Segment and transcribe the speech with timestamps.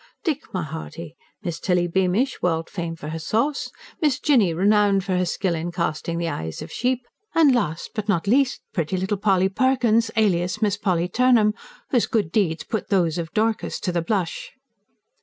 [0.23, 3.69] Dick, my hearty, Miss Tilly Beamish, world famed for her sauce;
[4.01, 8.09] Miss Jinny, renowned for her skill in casting the eyes of sheep; and, last but
[8.09, 11.53] not least, pretty little Polly Perkins, alias Miss Polly Turnham,
[11.91, 14.53] whose good deeds put those of Dorcas to the blush."